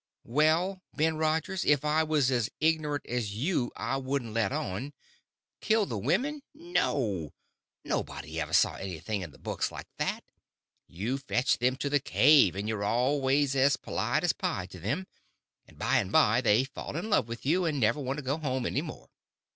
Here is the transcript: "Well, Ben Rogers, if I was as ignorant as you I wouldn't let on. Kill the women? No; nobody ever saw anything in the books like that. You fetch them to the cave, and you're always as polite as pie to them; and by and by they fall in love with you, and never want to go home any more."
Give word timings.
"Well, 0.25 0.81
Ben 0.95 1.15
Rogers, 1.17 1.63
if 1.63 1.85
I 1.85 2.01
was 2.01 2.31
as 2.31 2.49
ignorant 2.59 3.05
as 3.05 3.35
you 3.35 3.71
I 3.75 3.97
wouldn't 3.97 4.33
let 4.33 4.51
on. 4.51 4.93
Kill 5.59 5.85
the 5.85 5.95
women? 5.99 6.41
No; 6.55 7.33
nobody 7.85 8.41
ever 8.41 8.51
saw 8.51 8.77
anything 8.77 9.21
in 9.21 9.29
the 9.29 9.37
books 9.37 9.71
like 9.71 9.85
that. 9.99 10.23
You 10.87 11.19
fetch 11.19 11.59
them 11.59 11.75
to 11.75 11.87
the 11.87 11.99
cave, 11.99 12.55
and 12.55 12.67
you're 12.67 12.83
always 12.83 13.55
as 13.55 13.77
polite 13.77 14.23
as 14.23 14.33
pie 14.33 14.65
to 14.71 14.79
them; 14.79 15.05
and 15.67 15.77
by 15.77 15.97
and 15.99 16.11
by 16.11 16.41
they 16.41 16.63
fall 16.63 16.95
in 16.95 17.11
love 17.11 17.27
with 17.27 17.45
you, 17.45 17.65
and 17.65 17.79
never 17.79 17.99
want 18.01 18.17
to 18.17 18.23
go 18.25 18.39
home 18.39 18.65
any 18.65 18.81
more." 18.81 19.11